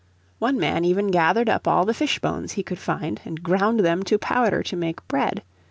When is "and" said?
3.23-3.43